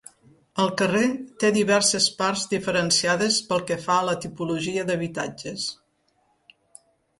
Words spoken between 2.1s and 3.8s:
parts diferenciades pel que